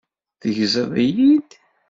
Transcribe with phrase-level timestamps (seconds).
[0.41, 1.49] Tegziḍ-iyi-d?